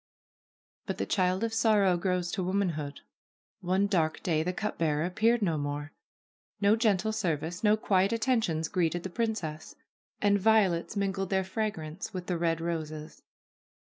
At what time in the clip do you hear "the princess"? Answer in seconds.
9.03-9.75